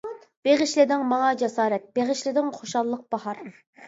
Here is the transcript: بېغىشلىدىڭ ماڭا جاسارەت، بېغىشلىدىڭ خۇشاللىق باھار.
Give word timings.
بېغىشلىدىڭ 0.47 1.03
ماڭا 1.11 1.27
جاسارەت، 1.41 1.85
بېغىشلىدىڭ 1.99 2.47
خۇشاللىق 2.57 3.05
باھار. 3.17 3.43